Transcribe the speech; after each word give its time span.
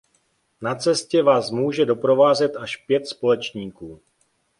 Na 0.61 0.75
cestě 0.75 1.23
Vás 1.23 1.51
může 1.51 1.85
doprovázet 1.85 2.55
až 2.55 2.75
pět 2.77 3.07
společníků. 3.07 3.99